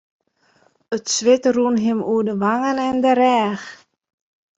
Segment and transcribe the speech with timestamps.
[0.95, 3.63] It swit rûn him oer de wangen en de rêch.